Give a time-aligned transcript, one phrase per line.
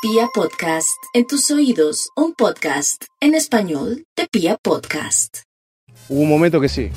[0.00, 5.38] Pia Podcast, en tus oídos, un podcast en español de Pia Podcast.
[6.08, 6.90] Hubo un momento que sí,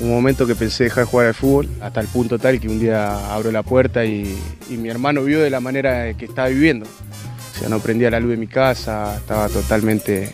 [0.00, 2.80] un momento que pensé dejar de jugar al fútbol, hasta el punto tal que un
[2.80, 4.36] día abro la puerta y,
[4.68, 6.86] y mi hermano vio de la manera que estaba viviendo.
[6.86, 10.32] O sea, no prendía la luz de mi casa, estaba totalmente,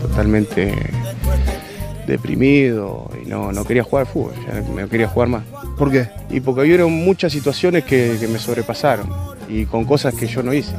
[0.00, 0.74] totalmente
[2.06, 5.44] deprimido y no, no quería jugar al fútbol, ya no quería jugar más.
[5.76, 6.08] ¿Por qué?
[6.30, 9.12] Y porque hubieron muchas situaciones que, que me sobrepasaron
[9.50, 10.74] y con cosas que yo no hice.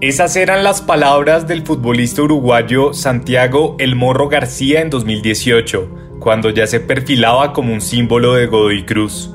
[0.00, 6.66] Esas eran las palabras del futbolista uruguayo Santiago El Morro García en 2018, cuando ya
[6.66, 9.30] se perfilaba como un símbolo de Godoy Cruz.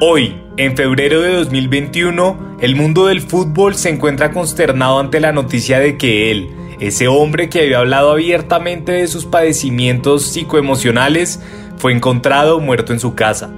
[0.00, 5.80] Hoy, en febrero de 2021, el mundo del fútbol se encuentra consternado ante la noticia
[5.80, 11.42] de que él, ese hombre que había hablado abiertamente de sus padecimientos psicoemocionales,
[11.76, 13.50] fue encontrado muerto en su casa.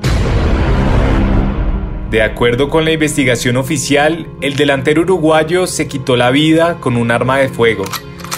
[2.11, 7.13] De acuerdo con la investigación oficial, el delantero uruguayo se quitó la vida con un
[7.13, 7.85] arma de fuego,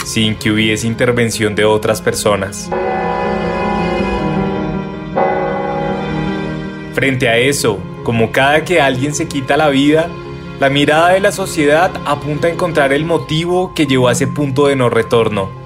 [0.05, 2.69] sin que hubiese intervención de otras personas.
[6.93, 10.11] Frente a eso, como cada que alguien se quita la vida,
[10.61, 14.67] la mirada de la sociedad apunta a encontrar el motivo que llevó a ese punto
[14.67, 15.62] de no retorno.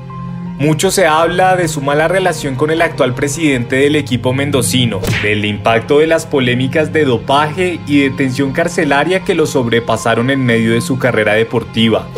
[0.58, 5.44] Mucho se habla de su mala relación con el actual presidente del equipo mendocino, del
[5.44, 10.80] impacto de las polémicas de dopaje y detención carcelaria que lo sobrepasaron en medio de
[10.80, 12.08] su carrera deportiva,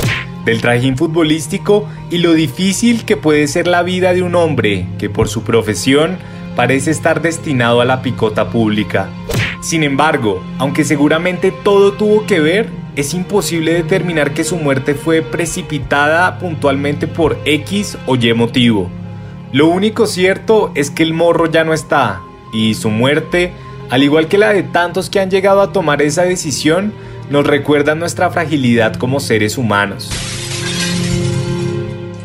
[0.44, 5.10] del trajín futbolístico y lo difícil que puede ser la vida de un hombre que
[5.10, 6.16] por su profesión
[6.54, 9.08] parece estar destinado a la picota pública.
[9.60, 15.22] Sin embargo, aunque seguramente todo tuvo que ver, es imposible determinar que su muerte fue
[15.22, 18.90] precipitada puntualmente por X o Y motivo.
[19.52, 22.20] Lo único cierto es que el morro ya no está,
[22.52, 23.52] y su muerte,
[23.88, 26.92] al igual que la de tantos que han llegado a tomar esa decisión,
[27.30, 30.10] nos recuerda nuestra fragilidad como seres humanos.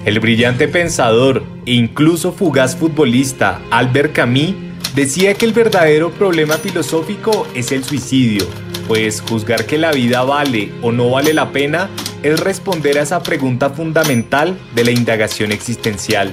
[0.05, 4.55] El brillante pensador e incluso fugaz futbolista Albert Camus
[4.95, 8.47] decía que el verdadero problema filosófico es el suicidio,
[8.87, 11.89] pues juzgar que la vida vale o no vale la pena
[12.21, 16.31] es responder a esa pregunta fundamental de la indagación existencial.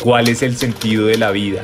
[0.00, 1.62] ¿Cuál es el sentido de la vida?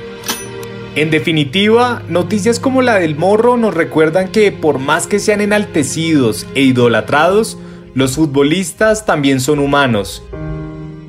[0.96, 6.46] En definitiva, noticias como la del morro nos recuerdan que por más que sean enaltecidos
[6.54, 7.58] e idolatrados,
[7.94, 10.24] los futbolistas también son humanos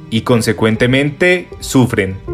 [0.09, 2.30] y consecuentemente sufren.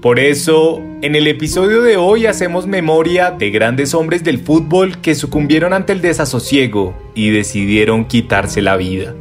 [0.00, 5.16] Por eso, en el episodio de hoy hacemos memoria de grandes hombres del fútbol que
[5.16, 9.12] sucumbieron ante el desasosiego y decidieron quitarse la vida.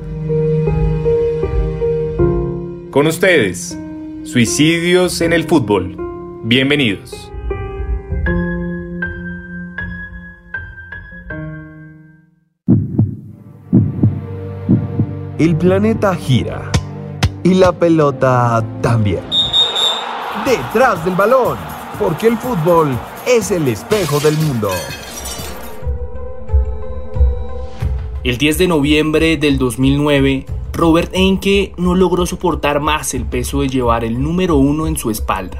[2.91, 3.75] Con ustedes,
[4.23, 5.97] suicidios en el fútbol.
[6.43, 7.31] Bienvenidos.
[15.39, 16.71] El planeta gira
[17.43, 19.36] y la pelota también
[20.47, 21.57] detrás del balón,
[21.99, 22.97] porque el fútbol
[23.27, 24.69] es el espejo del mundo.
[28.23, 33.67] El 10 de noviembre del 2009, Robert Enke no logró soportar más el peso de
[33.67, 35.59] llevar el número uno en su espalda.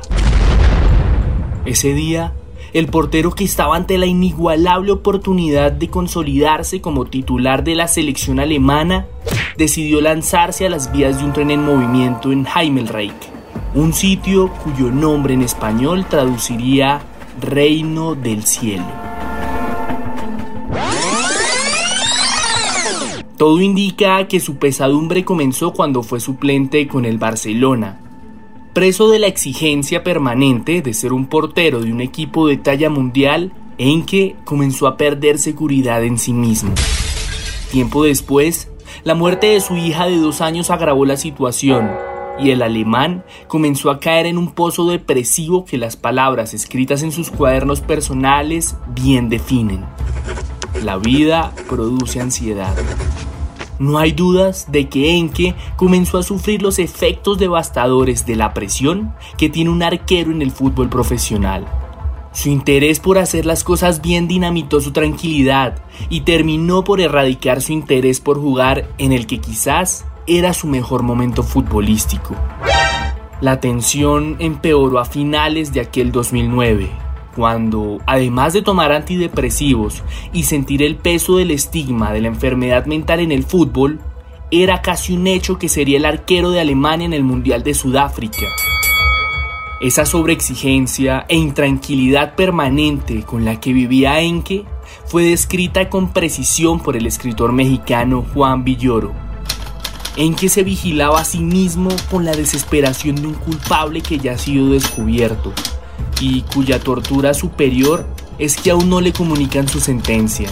[1.65, 2.31] Ese día,
[2.71, 8.39] el portero que estaba ante la inigualable oportunidad de consolidarse como titular de la selección
[8.39, 9.07] alemana,
[9.57, 13.36] decidió lanzarse a las vías de un tren en movimiento en Heimelreich
[13.75, 17.01] un sitio cuyo nombre en español traduciría
[17.39, 18.85] Reino del Cielo.
[23.37, 27.99] Todo indica que su pesadumbre comenzó cuando fue suplente con el Barcelona.
[28.73, 33.53] Preso de la exigencia permanente de ser un portero de un equipo de talla mundial,
[33.77, 36.73] en que comenzó a perder seguridad en sí mismo.
[37.71, 38.71] Tiempo después,
[39.03, 41.91] la muerte de su hija de dos años agravó la situación
[42.39, 47.11] y el alemán comenzó a caer en un pozo depresivo que las palabras escritas en
[47.11, 49.85] sus cuadernos personales bien definen.
[50.83, 52.75] La vida produce ansiedad.
[53.79, 59.13] No hay dudas de que Enke comenzó a sufrir los efectos devastadores de la presión
[59.37, 61.67] que tiene un arquero en el fútbol profesional.
[62.31, 65.79] Su interés por hacer las cosas bien dinamitó su tranquilidad
[66.09, 71.03] y terminó por erradicar su interés por jugar en el que quizás era su mejor
[71.03, 72.35] momento futbolístico.
[73.39, 76.89] La tensión empeoró a finales de aquel 2009,
[77.35, 80.03] cuando, además de tomar antidepresivos
[80.33, 83.99] y sentir el peso del estigma de la enfermedad mental en el fútbol,
[84.51, 88.47] era casi un hecho que sería el arquero de Alemania en el Mundial de Sudáfrica.
[89.79, 94.65] Esa sobreexigencia e intranquilidad permanente con la que vivía Enke
[95.05, 99.26] fue descrita con precisión por el escritor mexicano Juan Villoro
[100.17, 104.33] en que se vigilaba a sí mismo con la desesperación de un culpable que ya
[104.33, 105.53] ha sido descubierto
[106.19, 108.05] y cuya tortura superior
[108.39, 110.49] es que aún no le comunican su sentencia.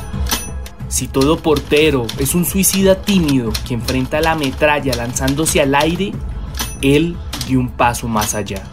[0.88, 6.12] Si todo portero es un suicida tímido que enfrenta la metralla lanzándose al aire,
[6.84, 7.18] él
[7.48, 8.64] dio un paso más allá.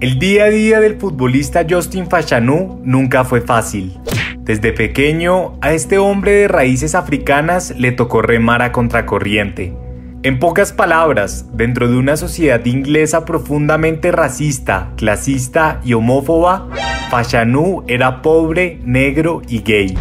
[0.00, 3.98] El día a día del futbolista Justin Fashanu nunca fue fácil.
[4.46, 9.76] Desde pequeño, a este hombre de raíces africanas le tocó remar a contracorriente.
[10.22, 16.68] En pocas palabras, dentro de una sociedad inglesa profundamente racista, clasista y homófoba,
[17.10, 19.98] Fashanu era pobre, negro y gay.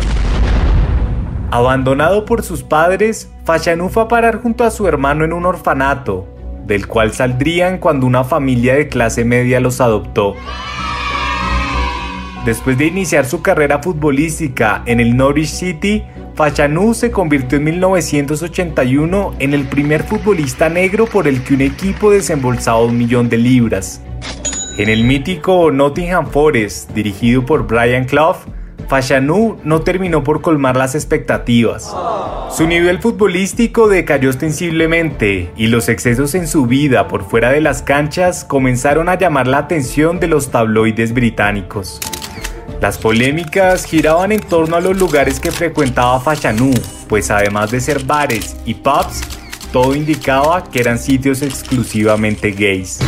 [1.49, 6.27] Abandonado por sus padres, Fashanu fue a parar junto a su hermano en un orfanato,
[6.67, 10.35] del cual saldrían cuando una familia de clase media los adoptó.
[12.45, 16.03] Después de iniciar su carrera futbolística en el Norwich City,
[16.35, 22.11] Fashanu se convirtió en 1981 en el primer futbolista negro por el que un equipo
[22.11, 23.99] desembolsaba un millón de libras.
[24.77, 28.37] En el mítico Nottingham Forest, dirigido por Brian Clough,
[28.87, 31.95] Fashanu no terminó por colmar las expectativas.
[32.51, 37.81] Su nivel futbolístico decayó ostensiblemente y los excesos en su vida por fuera de las
[37.81, 41.99] canchas comenzaron a llamar la atención de los tabloides británicos.
[42.81, 46.71] Las polémicas giraban en torno a los lugares que frecuentaba Fashanu,
[47.07, 49.21] pues además de ser bares y pubs,
[49.71, 52.99] todo indicaba que eran sitios exclusivamente gays.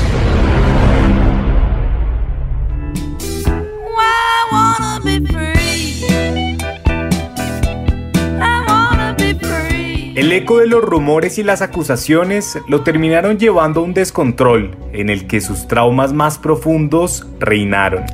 [10.15, 15.09] El eco de los rumores y las acusaciones lo terminaron llevando a un descontrol en
[15.09, 18.05] el que sus traumas más profundos reinaron.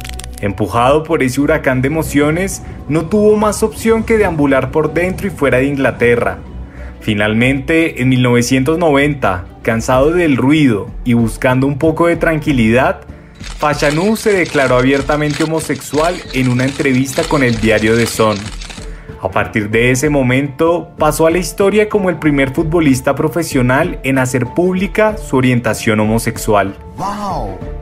[0.44, 5.30] Empujado por ese huracán de emociones, no tuvo más opción que deambular por dentro y
[5.30, 6.40] fuera de Inglaterra.
[7.00, 13.04] Finalmente, en 1990, cansado del ruido y buscando un poco de tranquilidad,
[13.58, 18.36] Fashanu se declaró abiertamente homosexual en una entrevista con el diario The Sun.
[19.22, 24.18] A partir de ese momento pasó a la historia como el primer futbolista profesional en
[24.18, 26.76] hacer pública su orientación homosexual.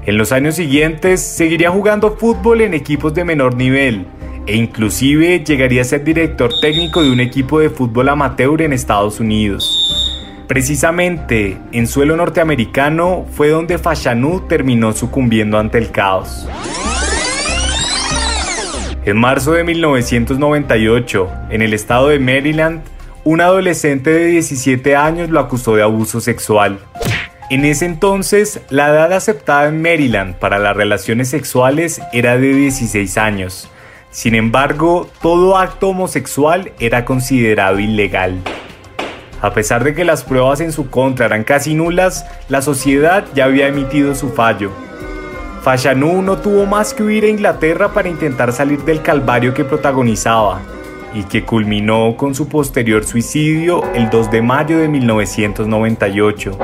[0.03, 4.07] En los años siguientes seguiría jugando fútbol en equipos de menor nivel
[4.47, 9.19] e inclusive llegaría a ser director técnico de un equipo de fútbol amateur en Estados
[9.19, 10.17] Unidos.
[10.47, 16.47] Precisamente en suelo norteamericano fue donde Fashanu terminó sucumbiendo ante el caos.
[19.05, 22.81] En marzo de 1998, en el estado de Maryland,
[23.23, 26.79] un adolescente de 17 años lo acusó de abuso sexual.
[27.51, 33.17] En ese entonces, la edad aceptada en Maryland para las relaciones sexuales era de 16
[33.17, 33.69] años.
[34.09, 38.39] Sin embargo, todo acto homosexual era considerado ilegal.
[39.41, 43.43] A pesar de que las pruebas en su contra eran casi nulas, la sociedad ya
[43.43, 44.71] había emitido su fallo.
[45.61, 50.61] Fashanu no tuvo más que huir a Inglaterra para intentar salir del calvario que protagonizaba
[51.13, 56.57] y que culminó con su posterior suicidio el 2 de mayo de 1998.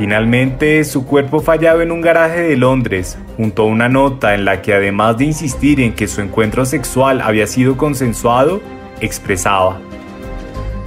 [0.00, 4.62] Finalmente, su cuerpo fallado en un garaje de Londres, junto a una nota en la
[4.62, 8.62] que además de insistir en que su encuentro sexual había sido consensuado,
[9.02, 9.78] expresaba,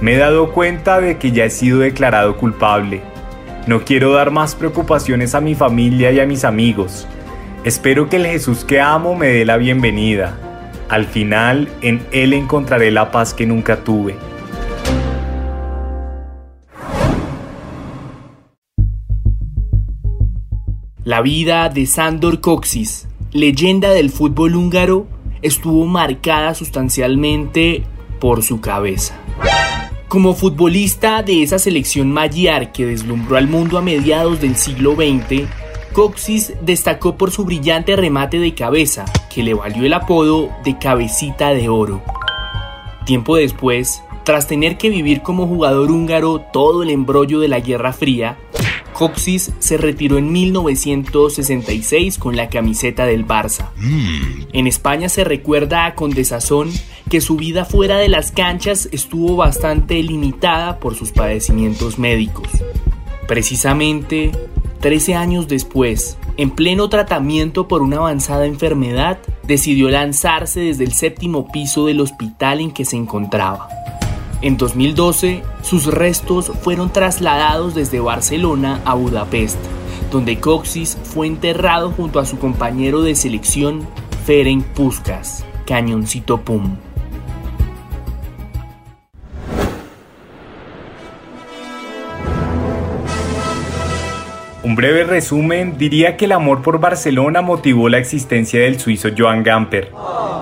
[0.00, 3.02] Me he dado cuenta de que ya he sido declarado culpable.
[3.68, 7.06] No quiero dar más preocupaciones a mi familia y a mis amigos.
[7.62, 10.36] Espero que el Jesús que amo me dé la bienvenida.
[10.88, 14.16] Al final, en Él encontraré la paz que nunca tuve.
[21.04, 25.06] La vida de Sandor Kocsis, leyenda del fútbol húngaro,
[25.42, 27.82] estuvo marcada sustancialmente
[28.20, 29.14] por su cabeza.
[30.08, 35.46] Como futbolista de esa selección magiar que deslumbró al mundo a mediados del siglo XX,
[35.92, 41.50] Coxis destacó por su brillante remate de cabeza, que le valió el apodo de cabecita
[41.50, 42.00] de oro.
[43.04, 47.92] Tiempo después, tras tener que vivir como jugador húngaro todo el embrollo de la Guerra
[47.92, 48.38] Fría,
[48.94, 53.68] Coxis se retiró en 1966 con la camiseta del Barça.
[54.52, 56.70] En España se recuerda con desazón
[57.10, 62.48] que su vida fuera de las canchas estuvo bastante limitada por sus padecimientos médicos.
[63.28, 64.32] Precisamente,
[64.80, 71.50] 13 años después, en pleno tratamiento por una avanzada enfermedad, decidió lanzarse desde el séptimo
[71.50, 73.68] piso del hospital en que se encontraba.
[74.44, 79.56] En 2012, sus restos fueron trasladados desde Barcelona a Budapest,
[80.12, 83.88] donde Coxis fue enterrado junto a su compañero de selección,
[84.26, 86.76] Ferenc Puskas, Cañoncito Pum.
[94.62, 99.42] Un breve resumen diría que el amor por Barcelona motivó la existencia del suizo Joan
[99.42, 99.90] Gamper.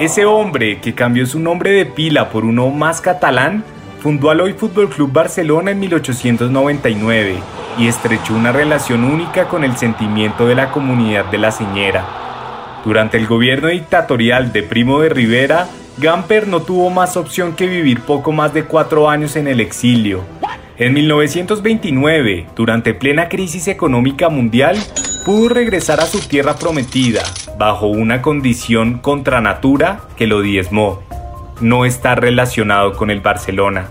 [0.00, 3.62] Ese hombre que cambió su nombre de pila por uno más catalán
[4.02, 7.36] fundó al hoy Fútbol Club Barcelona en 1899
[7.78, 12.04] y estrechó una relación única con el sentimiento de la comunidad de la Señera.
[12.84, 15.68] Durante el gobierno dictatorial de Primo de Rivera,
[15.98, 20.24] Gamper no tuvo más opción que vivir poco más de cuatro años en el exilio.
[20.78, 24.76] En 1929, durante plena crisis económica mundial,
[25.24, 27.22] pudo regresar a su tierra prometida,
[27.56, 31.11] bajo una condición contra natura que lo diezmó.
[31.62, 33.88] No está relacionado con el Barcelona.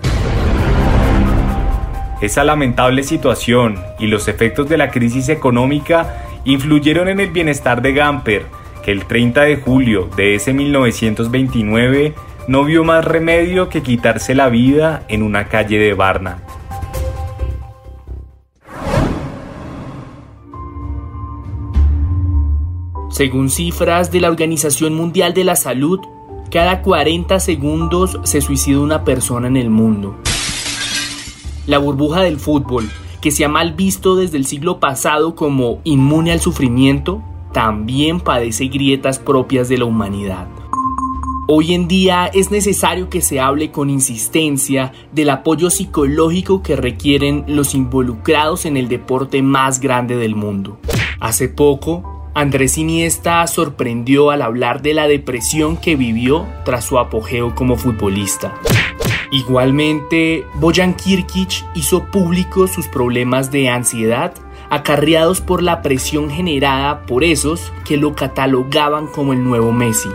[2.20, 7.94] Esa lamentable situación y los efectos de la crisis económica influyeron en el bienestar de
[7.94, 8.44] Gamper,
[8.84, 12.12] que el 30 de julio de ese 1929
[12.46, 16.42] no vio más remedio que quitarse la vida en una calle de Varna.
[23.10, 26.00] Según cifras de la Organización Mundial de la Salud,
[26.52, 30.14] cada 40 segundos se suicida una persona en el mundo.
[31.66, 32.90] La burbuja del fútbol,
[33.22, 37.22] que se ha mal visto desde el siglo pasado como inmune al sufrimiento,
[37.54, 40.46] también padece grietas propias de la humanidad.
[41.48, 47.44] Hoy en día es necesario que se hable con insistencia del apoyo psicológico que requieren
[47.46, 50.78] los involucrados en el deporte más grande del mundo.
[51.18, 57.54] Hace poco, Andrés Iniesta sorprendió al hablar de la depresión que vivió tras su apogeo
[57.54, 58.54] como futbolista.
[59.30, 64.32] Igualmente, Bojan Kirkic hizo público sus problemas de ansiedad
[64.70, 70.08] acarreados por la presión generada por esos que lo catalogaban como el nuevo Messi.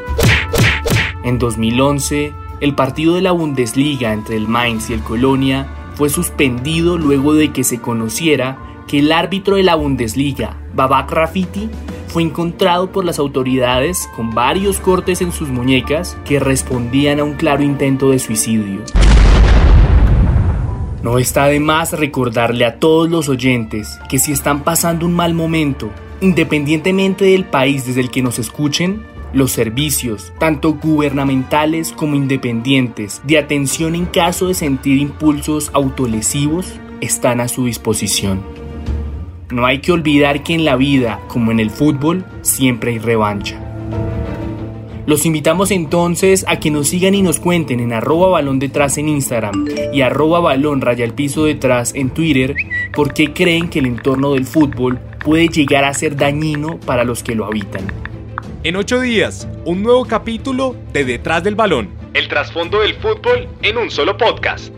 [1.23, 6.97] En 2011, el partido de la Bundesliga entre el Mainz y el Colonia fue suspendido
[6.97, 8.57] luego de que se conociera
[8.87, 11.69] que el árbitro de la Bundesliga, Babak Rafiti,
[12.07, 17.33] fue encontrado por las autoridades con varios cortes en sus muñecas que respondían a un
[17.33, 18.81] claro intento de suicidio.
[21.03, 25.33] No está de más recordarle a todos los oyentes que si están pasando un mal
[25.33, 25.89] momento,
[26.21, 33.37] independientemente del país desde el que nos escuchen, los servicios, tanto gubernamentales como independientes, de
[33.37, 38.56] atención en caso de sentir impulsos autolesivos, están a su disposición.
[39.49, 43.57] No hay que olvidar que en la vida, como en el fútbol, siempre hay revancha.
[45.05, 49.07] Los invitamos entonces a que nos sigan y nos cuenten en arroba balón detrás en
[49.07, 52.55] Instagram y arroba balón raya el piso detrás en Twitter
[52.91, 57.23] por qué creen que el entorno del fútbol puede llegar a ser dañino para los
[57.23, 57.87] que lo habitan.
[58.65, 61.87] En ocho días, un nuevo capítulo de Detrás del Balón.
[62.13, 64.73] El trasfondo del fútbol en un solo podcast.